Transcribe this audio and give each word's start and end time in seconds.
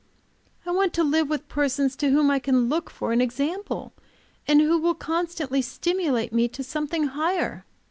I 0.65 0.71
want 0.71 0.93
to 0.93 1.03
live 1.03 1.29
with 1.29 1.47
persons 1.47 1.95
to 1.97 2.09
whom 2.09 2.31
I 2.31 2.39
can 2.39 2.67
look 2.69 2.89
for 2.89 3.11
an 3.11 3.21
example, 3.21 3.93
and 4.47 4.59
who 4.59 4.79
will 4.79 4.95
constantly 4.95 5.61
stimulate 5.61 6.33
me 6.33 6.47
to 6.47 6.63
something 6.63 7.03
higher." 7.09 7.65